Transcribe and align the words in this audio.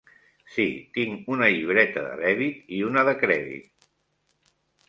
Sí, 0.53 0.63
tinc 0.97 1.29
una 1.35 1.49
llibreta 1.57 2.05
de 2.07 2.15
dèbit 2.23 2.75
i 2.79 2.83
una 2.91 3.07
de 3.11 3.17
crèdit. 3.25 3.89